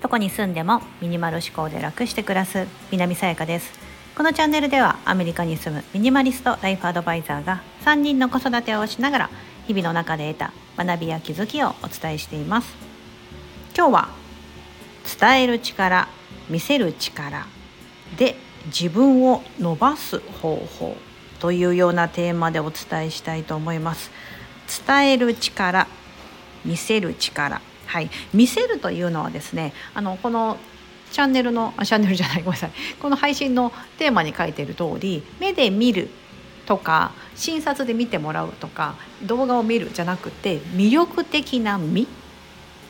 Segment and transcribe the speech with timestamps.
[0.00, 3.72] どこに住んでもミニマル思考で楽して暮らす南さやかです。
[4.14, 9.30] このチャンネルではアメリカに住むミニマリストライフアドバイザーが3人の子育てをしながら
[9.66, 12.74] 日々の中で得た学びや気づきをお伝えしています。
[13.74, 14.08] 今日は
[15.18, 16.08] 伝える力
[16.50, 17.46] 見せる力
[18.18, 18.36] で
[18.66, 20.96] 自分を伸ばす方法
[21.40, 24.10] というようなテーマでお伝えしたいと思います。
[24.86, 25.86] 伝える力
[26.64, 30.56] 見せる力はい見せるというのはですねあのこの
[31.10, 36.08] チャンネルのあチャンネルじゃないごめんなさいこの配信のテーマに書いている通り目で見る
[36.66, 38.94] とか診察で見てもらうとか
[39.24, 42.06] 動画を見るじゃなくて魅力的な見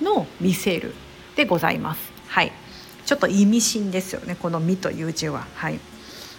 [0.00, 0.94] の見せる
[1.36, 2.12] でございます。
[2.28, 2.52] はい
[3.04, 5.46] ちょっと意味深ですよねこの「見」という字は。
[5.54, 5.80] はい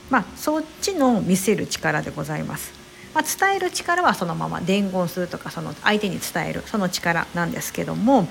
[0.09, 2.82] まあ、そっちの見せる力でございます。
[3.13, 8.27] まあ、伝える力はそのまま伝言するとかその相手に伝えるその力なんですけども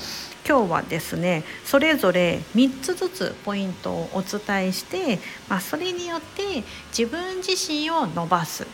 [0.47, 6.65] 今日はですねそれぞれ3つずつポイントをお伝えして、まあ、それによって
[6.97, 8.67] 自分自身を伸ばすっ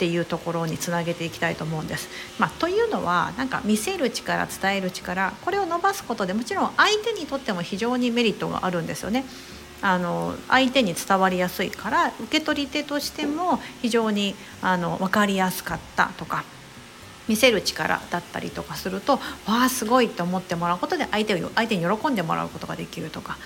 [0.00, 2.08] ていうところにつなげていきたいと思うんです。
[2.38, 9.26] まあ、というのはなんか見せる力伝える力これを伸ばすことでもちろん相手にとっても非常にメリットがあるんですよね。
[9.82, 16.44] あの相手に伝わりやすいから受け取り手としても非常にあの分かりやすかったとか
[17.28, 23.38] 見せる力だったりとかするとわあすごいと思ってもらうことで相手を相手に喜んでもらうことができるとか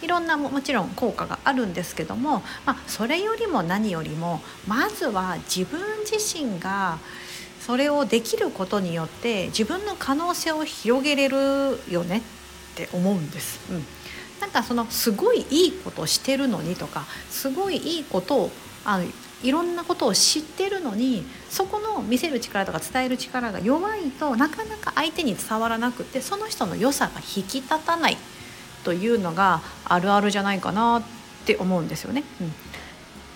[0.00, 6.98] いろんなもちろん効果があるんですけども、まあ、それよりも何よりもまずは自分自身が
[7.60, 11.36] それをできることによって自分の可能性を広げれる
[11.88, 12.20] よねっ
[12.74, 13.60] て思うんです。
[13.70, 14.01] うん
[14.42, 18.50] なんかそのすごいいいことをしてるのにとかすごいいいことを
[18.84, 19.04] あの
[19.44, 28.16] いろんなことを知ってるのにそこの見せる力とか伝える力が弱いとなかなか相手に伝わらなくてその人の良さが引き立たない
[28.82, 31.02] というのがあるあるじゃないかなっ
[31.46, 32.24] て思うんですよね。
[32.40, 32.52] うん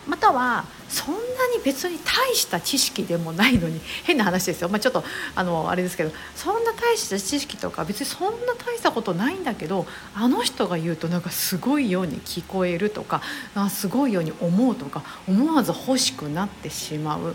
[0.07, 1.21] またはそんな
[1.57, 13.21] に別に大した知識でもないのに 変な話ですよ、まあ、ちょっとあのあれですけどそんな大した知識とか別にそんな大したことないんだけどあの人が言うとなんかすごいように聞こえるとか
[13.55, 17.35] あすごいように思うとか思わず欲しくなってしまう。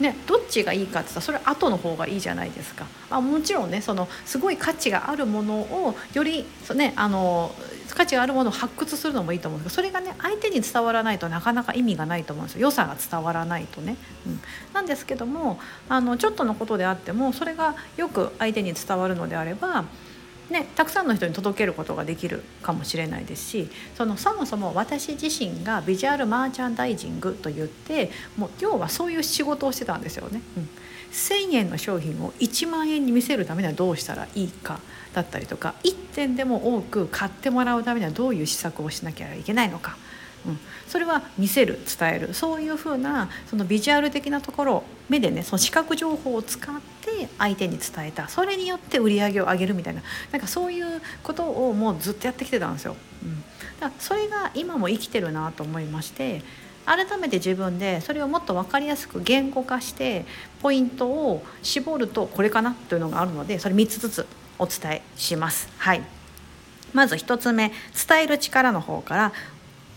[0.00, 2.84] ね、どっちがいいかって言ったらそれ後の方がいいじゃないですか。
[3.08, 7.54] あもちろんねそのすごい価値があるものをよりそ、ね、あの
[7.94, 13.96] 価値があるものを発掘するのもいいと思うんですけどそれがね相手に伝わらないとなかなか意味がないと思うんですよ良さが伝わらないとね。
[14.26, 14.40] うん、
[14.72, 15.58] なんですけども
[15.88, 19.84] あのちょっとのことであってもそれがよく相手に伝わるのであれば
[20.50, 30.40] ね、たくさんの人に届けることができるかもしれないですしそのそもそも私自身がビジュアルマーチャンダイジングといってもう要はそういう仕事をしてたんですよね。
[30.56, 30.68] うん、
[31.12, 34.80] 1,000円の商品を1万円に見せるためにはどうしたらいいか
[35.14, 39.96] だったりとか1点でも多く買ってもらうためにはどういう施策をしなきゃいけないのか。
[40.46, 42.34] うん、それは見せる伝える。
[42.34, 48.28] そういうふうなそのビジュアル的なところ目でねその視覚情報を使って相手に伝えた。
[48.28, 50.02] それによって売り上げを上げるみたいな。
[50.30, 52.94] なんかそういうことをもうずっとやってきてたんですよ。
[53.24, 53.42] うん、
[53.80, 56.42] だからそれが今も生きてるなと思いまして
[56.86, 60.24] 改めて自分でそれをもっと分かりやすく言語化して
[60.62, 64.26] ポイントを絞るとこれかなというのがあるのでそれ3つずつ
[64.58, 65.68] お伝えします。
[65.78, 66.02] はい
[66.94, 67.72] まず1つ目
[68.08, 69.32] 伝える力の方から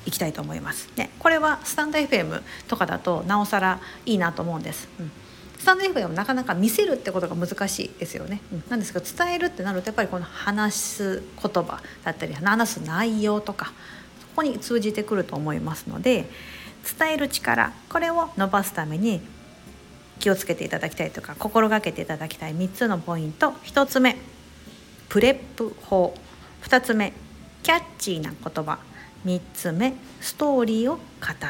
[0.06, 0.90] いきたいと思います。
[0.98, 4.90] ね、これはスタンド FM とかだとなおさらいいなと思うんです。
[5.00, 5.12] うん
[5.60, 8.42] スタンド FM もなかなか見せるってことが難しいですよね。
[8.54, 13.74] うん、なんですけど伝えるってなるとやっぱりこの話す言葉だったり話す内容とか
[14.22, 16.30] そこに通じてくると思いますので
[16.98, 19.22] 伝える力これを伸ばすために
[20.20, 23.52] 気をつけていただきたいとか心がけていただきたい3つのポイント。
[23.64, 24.18] 1つ目
[25.08, 26.14] プレップ法。
[26.64, 27.14] 2つ目
[27.64, 28.80] キャッチーな言葉。
[29.26, 31.02] 3つ目ストーリーを語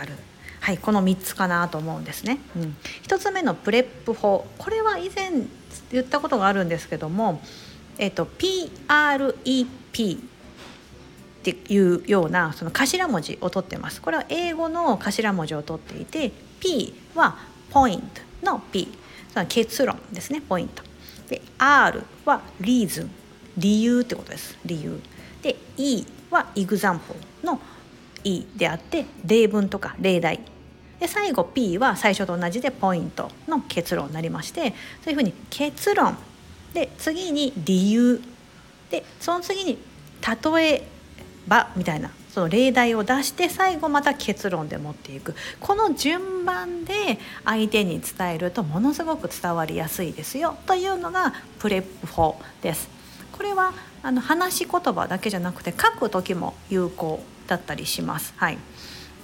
[0.06, 0.14] る。
[0.62, 2.76] はいこの3つかなと思うんですね、うん、
[3.08, 4.46] 1つ目のプレップ法。
[4.58, 5.32] これは以前
[5.92, 7.42] 言ったことがあるんですけども、
[7.98, 10.20] えっと、PREP
[11.40, 14.02] っていうようなその頭文字を取ってます。
[14.02, 17.38] これは英語の頭文字を取っていて P は
[17.72, 18.02] ポイン
[18.42, 18.90] トの P
[19.34, 20.84] その結論ですねポイント
[21.30, 23.12] で R はリーズン
[23.58, 24.58] 理由ってことです。
[24.66, 25.00] 理由。
[25.42, 27.00] で E は example
[27.44, 27.60] の
[28.24, 30.42] E であって例文とか例題。
[31.00, 36.18] で最後 P は最初と同じでポイントの結論になりましてそういうふうに結論。
[36.74, 38.22] で次に理由。
[38.92, 39.78] でその次に
[40.22, 40.99] 例え
[41.50, 46.94] ばみたいなその例題を出して最後また結論で持っていくこの順番で
[47.44, 52.88] 相手に伝えるとものすごく伝わりやすいですよというのがPREP 法です。
[53.34, 53.74] これは
[54.04, 58.34] あの話し言葉だけじゃなくて書く時も有効だったりします。
[58.38, 58.58] はい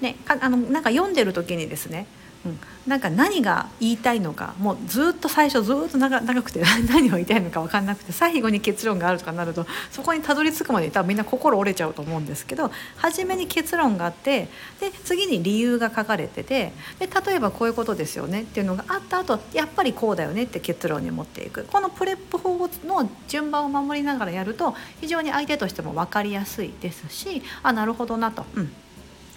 [0.02, 2.06] ね、あのなんか読んでる時にですね
[2.46, 14.48] うん、なんか何が言いたいのかもうずっと最初ずっと長くて 何を言いたいのか分かんなくて最後に結論があるとかなるとそこにたどり着くまで多分みんな心折れちゃうと思うんですけど初めに結論があって
[14.80, 21.66] で次に理由が書かれててで例えばこういうことですよねっていうのがあった後やっぱりこうだよねって結論に持っていく。
[21.72, 28.46] この PREP 法の順番を守りながらやると非常に相手としても分かりやすいですしあなるほどなと。
[28.56, 28.72] うん。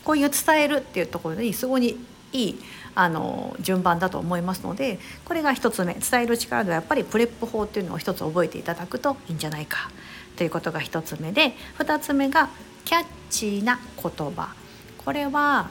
[0.05, 1.95] こういう伝えるっていうところにすごい
[2.33, 2.59] いい
[2.95, 5.95] あの順番だと思いますのでこれが1つ目。
[5.95, 9.91] 伝える力ではやっぱりプレップ法っていうのを1つ覚えていただくといいんじゃないか。
[10.37, 12.49] ということが1つ目で2つ目が
[12.85, 14.55] キャッチーな言葉。
[15.05, 15.69] これは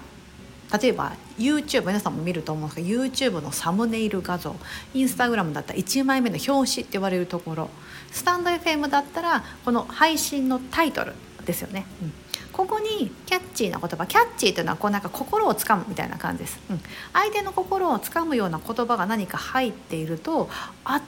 [0.82, 4.56] 例えば YouTube 皆さんも見ると思うんですけど YouTube のサムネイル画像。
[4.94, 7.70] Instagram だったら1枚目の表紙って言われるところ。
[8.12, 11.14] スタンド FM だったらこの配信のタイトル
[11.46, 11.86] ですよね。
[12.02, 12.14] うん。
[12.58, 16.82] ここにキャッチーな言葉キャッチーというのはこうなんか心をつかむみたいな感じです、うん、
[17.14, 20.50] 相手の心をつかむような言葉が何か入っていると
[20.84, 21.04] あ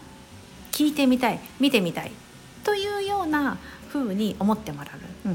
[0.71, 2.11] 聞いてみたい見てみたい
[2.63, 3.57] というような
[3.91, 4.91] 風に思ってもら
[5.25, 5.29] う、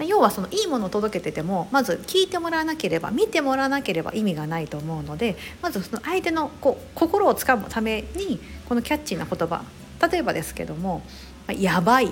[0.00, 9.62] うん、要はそのいいものを届けててもまず聞いてもらわなければ見てもらわなければ意味がないと思うのでまずその相手のこう心をつかむためにこのキャッチーな言葉
[10.10, 11.02] 例えばですけども
[11.56, 12.10] 「やばい」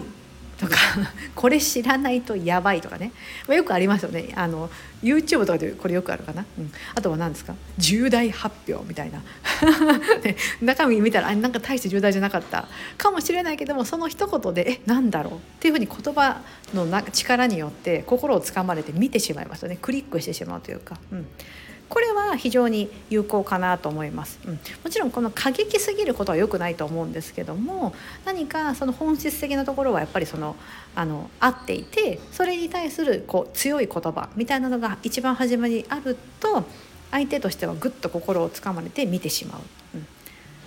[0.58, 0.76] とか
[1.34, 3.12] これ知らないとやばいとかね、
[3.48, 4.32] まあ、よくありますよね。
[4.36, 4.70] あの
[5.02, 7.54] YouTube とかでこれよくあるかな、うん、あとは何ですか？
[7.78, 9.20] 重大発表みたいな。
[10.24, 12.68] ね、中身見たらあなんか大して重大じゃなかった。
[12.96, 16.40] かもしれないけどもその一言で「えなんだろう?」っていうふうに言葉
[16.72, 19.78] のな力によって心をつかまれて見てしまいますよね。
[19.80, 20.96] クリックしてしまうというか。
[21.12, 21.26] うん。
[21.94, 27.94] これは非常に有効かなと思います、うん、もちろんこの過激すぎることは良くないと思うんですけども
[28.24, 30.56] 何かその本質的なところはやっぱりその
[30.96, 36.64] あの合っていてそれに対するこう強い言葉みたいなのが一番初めにあると
[37.12, 39.60] 相手としてはぐっと心をつかまれて見てしまう。
[39.94, 40.06] うん。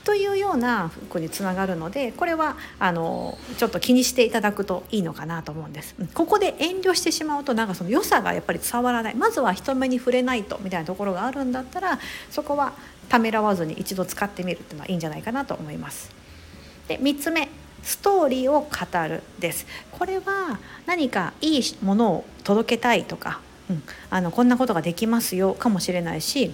[0.08, 5.96] というような服につながるのでこれはあのちょっと気にしていただくといいのかなと思うんです。
[6.14, 12.00] ここで遠慮してしまうとなんかその良さがやっぱり伝わらないまずは人目に触れないとみたいなところがあるんだったら
[12.30, 12.72] そこは
[13.10, 16.10] ためらわずに一度使ってみるっていうのはいいんじゃないかなと思います。
[16.88, 17.50] で3つ目
[17.84, 18.70] ストーリーを語
[19.10, 26.54] るですこれは何かいいものを届けたいとか、うん、あのこんなことができますよかもしれないし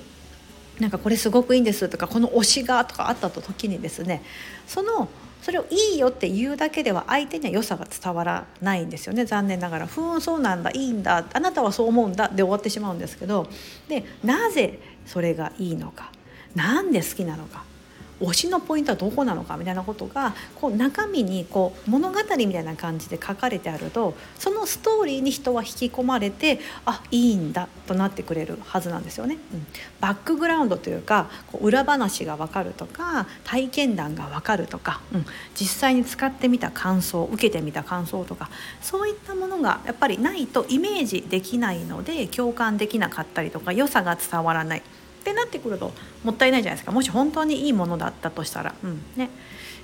[0.79, 4.23] なんかこれすごくいいんですとかこの推しがとかあった時にですね
[4.67, 5.07] その
[5.41, 13.49] それをいいよって言うだけでは相手には良さが伝わらないんですよね残念ながら「ふーんそうなんだいいんだあなたはそう思うんだ」で終わってしまうんですけど
[13.89, 16.11] でなぜそれがいいのか
[16.55, 17.72] 何で好きなのか。
[18.27, 29.37] 推しのポイントはどこなのかみたいなことがこう中身にこう物語みたいな感じで書かれてあるとそのストーリーに人は引き込まれてあいいんだとなってくれるはずなんですよね。
[29.53, 29.67] うん、
[29.99, 35.25] バックグラウンドというかこう裏話が分かるとか体験談が分かるとか、うん、
[35.55, 38.49] 実際に使ってみた感想受けてみた感想とか
[38.81, 44.83] そういったものがやっぱりないとイメージできないので共感できなかったりとか良さが伝わらない。
[45.23, 45.93] ってなってくると
[46.23, 46.91] もったいないじゃないですか。
[46.91, 48.75] もし本当にいいものだったとしたら。
[48.83, 49.01] うん。
[49.15, 49.29] ね、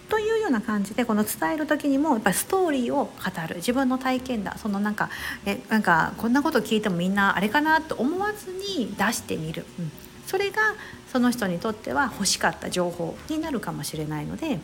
[0.09, 3.12] というような感じでこの伝える時にもやっぱりストーリーを語
[3.48, 3.55] る。
[3.55, 5.10] 自分の体験だそのなんか
[5.46, 9.91] えなんかこんなこと聞いてもみんなあれかなと思わずに出してみる、うん、
[10.27, 10.62] それが
[11.12, 14.60] その人にとっては欲しかった情報になるかもしれないので。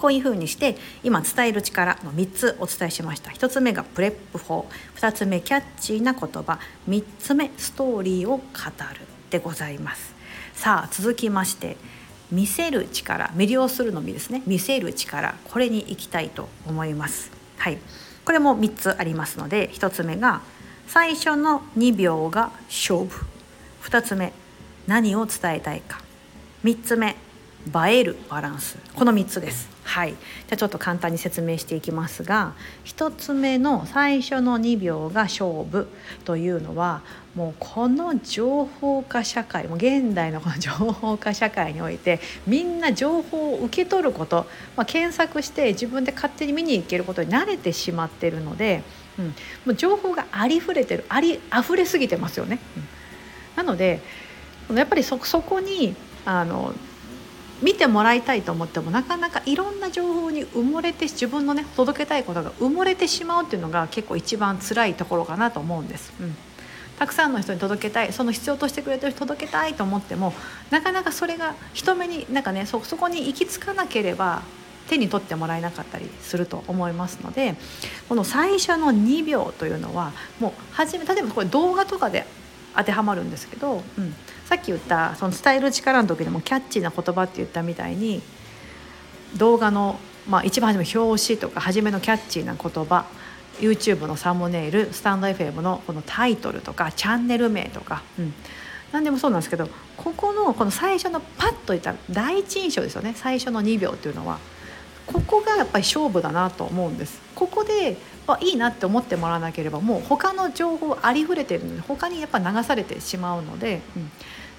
[0.00, 3.32] こういうふうにして今伝える力の3つお伝えしました。
[3.32, 4.66] 1つ目がプレップ法。
[4.96, 6.58] 2つ目キャッチーな言葉。
[6.88, 8.42] 3つ目ストーリーを語
[8.94, 9.19] る。
[9.30, 10.14] でございます。
[10.54, 11.76] さあ続きまして
[12.30, 14.42] 見せる力魅了するのみですね。
[14.46, 17.30] 見せる力これに行きたいと思います。
[17.56, 17.78] はい。
[18.24, 20.42] これも3つありますので1つ目が
[20.86, 23.24] 最初の2秒が勝負。
[23.84, 24.32] 2つ目
[24.86, 26.00] 何を伝えたいか。
[26.64, 27.16] 3つ目
[27.66, 28.78] 映えるバランス。
[28.94, 29.68] この3つです。
[29.90, 30.10] はい。
[30.10, 32.54] じゃあちょっと簡単に説明していきますが
[32.84, 35.88] 1つ目の最初の2秒が勝負
[36.24, 37.02] というのは
[37.34, 48.84] もうこの情報化社会も現代のこの情報化社会においてみんな情報を受け取ること、まあ、検索して自分で勝手に見に行けることに慣れてしまってるので、
[49.18, 49.32] うん、も
[49.66, 52.60] う情報がありふれてるあり溢れすぎてますよね。
[52.76, 52.84] うん、
[53.56, 54.00] なので
[54.72, 56.74] やっぱりそこにあの
[57.62, 66.12] 見てもらいたいと思ってもなかなかいろんな情報に埋もれて自分のね届けたいことが埋もれてしまうっていうのが結構一番辛いところかなと思うんです。
[66.20, 66.36] うん
[66.98, 70.34] たくさんの人に届けたいその必要としてくれてる人届けたいと思っても
[70.68, 74.42] なかなかそれが人目になんかねそこに行き着かなければ
[74.86, 77.54] 手に取ってもらえなかったりすると思いますので
[78.10, 82.26] この最初の2秒というのはもう初め例えばこれ動画とかで
[82.76, 88.22] 当てはまるんですけど、うん、さっき言ったその伝える力の時でもキャッチーな言葉って言ったみたいに
[89.36, 89.98] 動画の、
[90.28, 93.06] まあ、一番初め表紙とか初めのキャッチーな言葉
[93.58, 98.34] YouTube のサムネイルスタンド FM のこのタイトルとかチャンネル名とか、うん、
[98.92, 103.12] 何でもそうなんですけどここのこの最初のパッといった第一印象ですよね。
[103.16, 104.38] 最初の2秒っていうのは
[105.06, 107.20] ここがやっぱり勝負だなと思うんです。
[107.34, 107.96] ここで
[108.34, 114.10] あいいなって思ってもらわなければもう他の情報ありふれてるので他にやっぱ流されてしまうので、うん、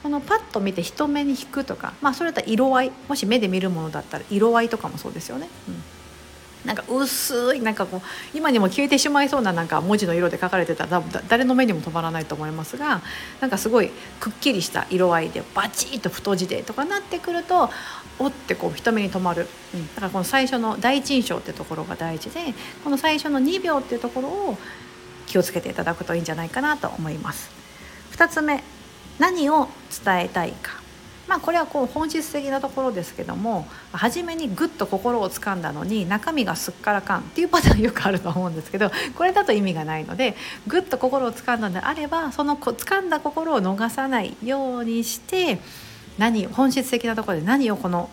[0.03, 5.47] このパッと見て人目に引くとかまあそれだったら色合いもし目で見るものだったら色合いとかもそうですよね。
[5.67, 5.83] うん
[6.65, 13.01] なんか薄いなんかこう今にも消えてしまいそうななんか文字の色で書かれてたら誰の目にも止まらないと思いますが
[13.39, 17.71] なんかすごいくっきりした色合いでバチッと太字でとかなってくると
[18.21, 22.39] おってこう人目に留まる、うん、だからこの最初の第一印象ってところが大事で
[22.83, 24.57] この最初の2秒っていうところを
[25.25, 27.49] 気をつけていただくといいんじゃないかなと思います。
[28.11, 28.63] 2つ目
[29.17, 29.67] 何を
[30.03, 30.81] 伝えたいか。
[31.27, 40.35] まあこれはこう本質的なところですけども初めにぐっと心をつかんだのに中身がすっからかんっていうパターンよくあると思うんですけどこれだと意味がないので
[40.67, 45.61] ぐっと心をつかんだのであればその掴んだ心を逃さないようにして
[46.17, 48.09] 何本質的なところで何をこの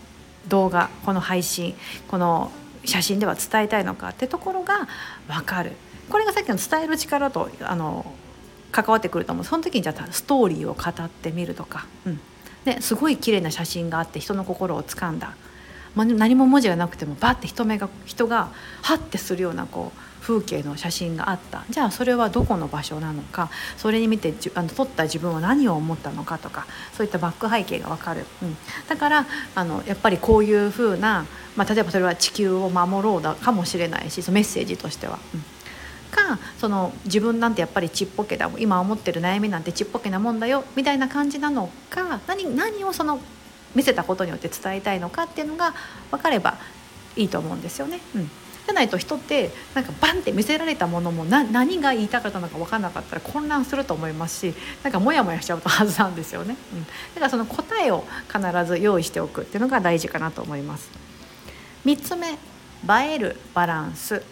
[0.49, 1.75] 動画この配信
[2.09, 2.51] この
[2.85, 4.89] 写真では伝えたいのかってところが
[5.27, 5.73] 分かる。
[6.09, 8.07] これがさっきの伝える力とあの
[8.73, 12.21] 関わってくると思うその時にじゃあストーリーを語ってみるとか、うん、
[12.65, 15.35] ですごい綺麗な写真があって人の心を掴んだ、
[15.95, 18.51] 何も文字がなくてもバッて人目が人が
[18.83, 21.65] ハッてするようなこう風景の写真があった。
[21.71, 23.51] じゃあそれはどこの場所なのか。
[23.77, 26.67] それに見てあの撮った自分は何を思ったのかとか。
[26.93, 28.57] そういったバック背景が分かる、うん、
[28.89, 35.19] だからあのやっぱりこういうふうな、まあ、例えばそれは地球を守ろうだかもしれないしそのメッセージとしては。
[35.35, 35.45] うん。
[36.11, 40.65] かその自分なんてやっぱりちっぽけだ今思ってる悩みなんてちっぽけなもんだよ。
[40.75, 43.21] みたいな感じなのか何何をその
[43.75, 45.75] 見せたことによって伝えたいのかっていうのが
[46.11, 46.59] 分かれば
[47.17, 48.01] いいと思うんですよね。
[48.15, 48.31] うん。
[48.71, 60.91] ゃないと人ってなんかバンって見せられたものも何が言いたかったのか分かんなかったら混乱すると思いますしなんかモヤモヤしちゃうとはずなんですよね、うん、だからその答えを必ず用意しておくっていうのが大事かなと思います。
[61.85, 62.37] 3つ目映
[63.15, 64.23] えるバランス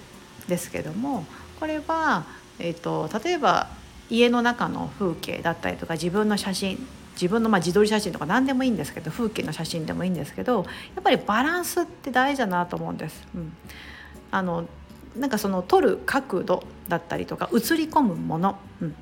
[0.49, 1.25] ですけども
[1.59, 2.25] これは、
[2.59, 3.69] えーと、例えば
[4.11, 10.65] 家の中の風景だったりとか自分の写真自分のまあ自撮り写真とか何でもいいんですけど風景の写真でもいいんですけど
[10.95, 13.27] やっぱりバランスって大事だなと思うんです。
[13.35, 13.53] うん、
[14.31, 14.67] あの
[15.17, 18.95] なんかその撮る角度だったりとか映り込むもの、うん、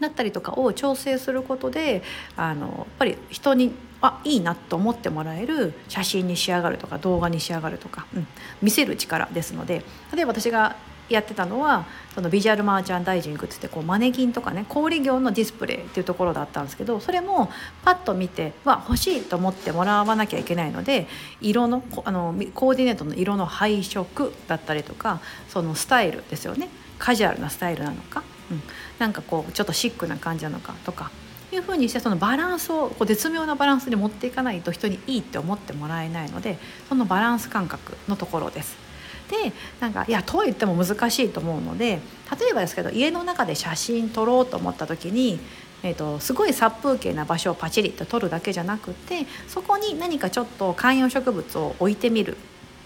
[0.00, 2.02] だったりとかを調整することで
[2.36, 8.26] あのやっぱり人にあいいなと思ってもらえる写真に仕上がるとか動画に仕上がるとか、うん、
[8.62, 9.82] 見せる力ですので
[10.14, 10.76] 例えば私が
[11.08, 17.50] やってたのはそのビジュアルマーチャンダイジングってってこうマネキンとかね小売業のディスプレイっていうところだったんですけどそれも
[17.84, 21.06] パッと見ては欲しいと思ってもらわなきゃいけないので
[21.40, 26.68] 色のあのコーディネートの色の配色だったりとかそのスタイルですよね。
[26.98, 28.62] カジュアルなスタイルなのか、うん、
[28.98, 31.12] なんかこうちょっとシックな感じなのかとか
[31.52, 38.87] いうふうにしてそのバランスをこう絶妙なバランスに持っていかないと人にいいって思ってもらえないのでそのバランス感覚のところです。
[39.28, 42.00] でなんかいやとは言っても難しいと思うので
[42.40, 45.38] 例えばですけど家の中で写真撮ろうと思った時に
[45.82, 52.36] えーと、すごい殺風景な場所をパチリと撮るだけじゃなくてそこに何かちょっと観葉植物を置いてみる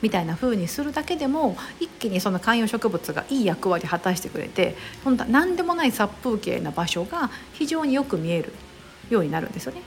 [0.03, 4.77] みたいな風にするだけでも一気にその観葉植物がいい役割果たしてくれて
[5.29, 8.53] 何でもない殺風景な場所が非常によく見える
[9.09, 9.83] ようになるんですよね。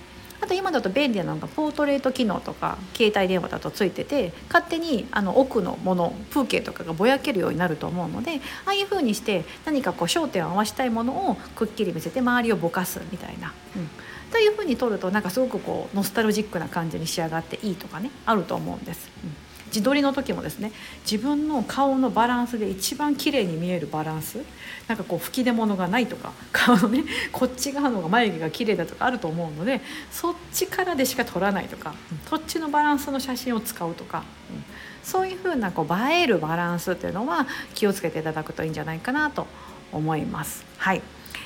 [0.46, 13.54] あと今だと便利なのがポートレート機能とか携帯電話だとついてて勝手にあの奥のもの風景とかがぼやけるようになると思うのでああいう風にして何かこう焦点を合わしたいものをくっきり見せて周りをぼかすみたいな。
[13.75, 13.90] うん
[14.32, 19.10] という風に撮るとなんかすごくこうノスタルジックな感じに仕上がっていいとかねあると思うんです。
[19.24, 19.45] うん
[19.75, 20.72] 自撮りの時もですね
[21.10, 24.38] 自分の顔のバランスで一番綺麗に見えるバランス。
[24.88, 31.94] なんかこう吹き出物がないとか顔のねこっち側の方が眉毛が綺麗だとかあると思うのでそっちからでしか撮らないとか、
[32.29, 34.24] そっちのバランスの写真を使うとか、
[35.03, 39.48] そういう風なこう映えるバランスっていうのは気をつけていただくといいんじゃないかなと
[39.91, 40.63] 思います。
[40.77, 41.01] はい。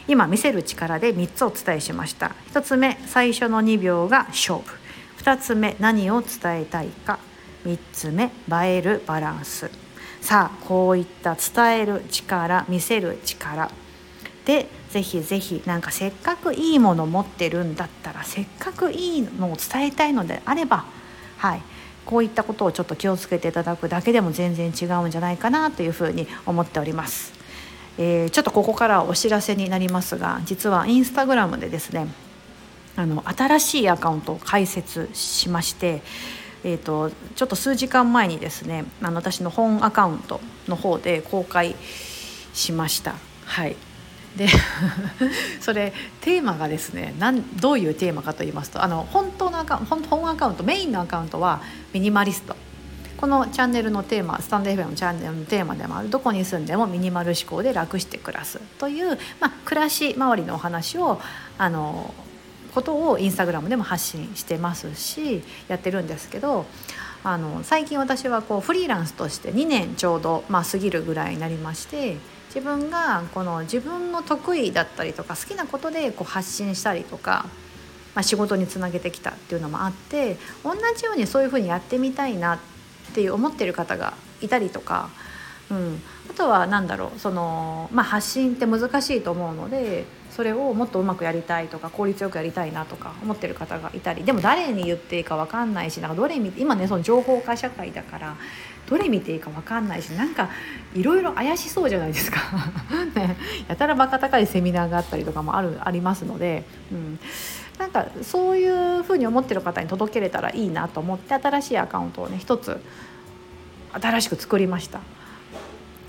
[0.07, 2.35] 今見せる力で3つお伝えしました。
[2.51, 4.77] 1つ目最初の2秒が勝負。
[5.23, 7.19] 2つ目何を伝えたいか。
[7.69, 8.29] 3つ目映
[8.77, 9.69] えるバランス。
[10.21, 13.69] さあこういった伝える力見せる力。
[14.45, 20.85] でぜひぜひなんかせっかくいいもの持ってるんだったらせっかくいいのを伝えたいのであれば
[21.37, 21.61] はい。
[22.05, 27.33] こういったことをちょっと気をつけていただくだけでも全然違うんじゃないかなというふうに思っております。
[27.99, 32.07] えー、ちょっとここからお知らせになりますが実はインスタグラムでですね
[32.95, 36.01] あの新しいアカウントを開設しまして、
[36.63, 41.75] えーと、ちょっと数時間前にですねあの私の本アカウントの方で公開
[42.53, 43.15] しました。
[43.45, 43.75] はい
[44.35, 44.47] で
[45.59, 51.61] それテーマがですねなんどういうテーマかと言いますとあの本当のアカ本本アカウントメインのアカウントは
[51.93, 52.55] ミニマリスト
[53.17, 61.19] このチャンネルのテーマスタンド FM のチャンネルのテーマでもあるどこに住んでもミニマル思考で楽して暮らすという、まあ、暮らし周りのお話を
[61.57, 62.13] あの
[62.73, 66.65] ことをインスタグラムでも発信してますしやってるんですけど
[67.23, 77.45] あの最近私はこうフリーランスとして2年ちょうど、まあ、過ぎるぐらいになりまして自分がこの自分の得意だったりとか好きなことでこう発信したりとか、
[78.15, 82.59] まあ、仕事につなげてきたっていうのもあって同じようにそういうふうにやってみたいなっ
[83.13, 85.09] ていう思ってる方がいたりとか、
[85.69, 90.05] うん、あとは何だろうその、まあ、発信って難しいと思うので
[90.39, 94.23] それをもっとうまくやりたいとか効率よくやりたいなとか思ってる方がいたり。
[94.23, 98.37] でも誰に言っていいか分かんないしなんかどれ見て今ねその情報化社会だから
[98.87, 100.49] どれ見ていいか分かんないしなんか
[100.95, 102.39] いろいろ怪しそうじゃないですか。
[103.15, 103.35] ね、
[103.67, 107.19] やたらバカ高いセミナーがあったりとかもあるありますので、うん、
[107.77, 112.79] なんかそういうふうに思ってる方に届けれたらいいなと思って新しいアカウントをね一つ
[113.91, 115.01] 新しく作りました。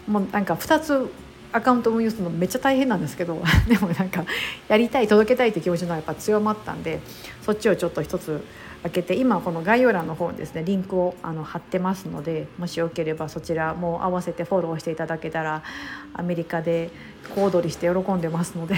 [0.06, 1.10] もうなんか2つ
[1.52, 4.24] アカウント運用するのめっちゃ大変なんですけど でもなんか
[4.68, 7.00] やりたい届けたいって気持ちのやっぱ強まったんで
[7.42, 8.44] そっちをちょっと一つ
[8.82, 15.62] 開けて今この概要欄の方にですねリンクをあの貼ってますのでもしよければそちらも合わせてフォローしていただけたら
[16.14, 16.90] アメリカで
[17.34, 18.76] 小躍りして喜んでますので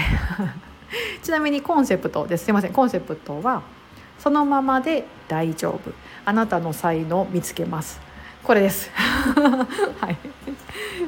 [1.23, 2.45] ちなみにコンセプトです。
[2.45, 2.73] すいません。
[2.73, 3.63] コンセプトは
[4.19, 5.91] 「そのままで大丈夫。
[6.25, 8.01] あなたの才能見つけます」
[8.43, 8.91] これです。
[8.93, 10.17] はい、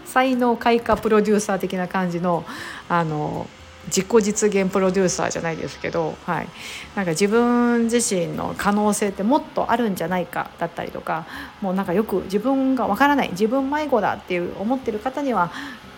[0.06, 2.46] 才能開花プロデューサー的な感じの
[2.88, 3.48] あの
[3.88, 6.48] 自己実現プロデューサーじゃないですけど、はい、
[6.96, 11.26] なんか自分自身の可能性ってもっとあるんじゃないかだったりとか
[11.62, 15.52] もうなんかよく自分がわからない自分迷子だっていう思ってる方には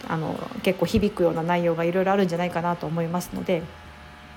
[0.09, 3.63] あの結構響くような内容がいろいろあるんじゃないかなと思いますので、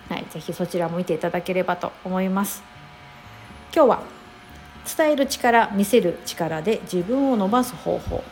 [0.09, 2.63] はい、ぜひそちらも見ていただければと思います。
[3.75, 4.20] 今日は
[4.97, 8.23] 伝える力見せる力で自分を伸ばす方法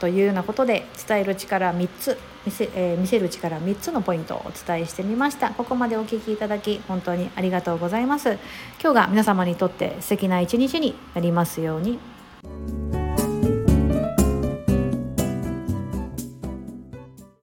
[0.00, 5.50] というようなことで伝える力3つ見せ,、えー、見せる力3つのポイントをお伝えしてみました。
[5.50, 8.38] ここまでお聴きいただき本当にありがとうございます。
[8.80, 11.98] 今日が皆様にとって素敵な一日になりますように。